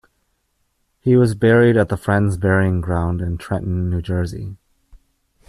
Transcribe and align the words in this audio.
He 0.99 1.15
was 1.15 1.35
buried 1.35 1.77
at 1.77 1.89
the 1.89 1.95
Friends 1.95 2.35
Burying 2.35 2.81
Ground 2.81 3.21
in 3.21 3.37
Trenton, 3.37 3.87
New 3.91 4.01
Jersey. 4.01 4.57